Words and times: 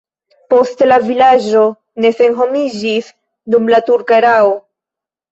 Poste 0.51 0.85
la 0.85 0.95
vilaĝo 1.09 1.65
ne 2.05 2.09
senhomiĝis 2.21 3.11
dum 3.57 3.69
la 3.73 3.81
turka 3.91 4.17
erao. 4.23 4.57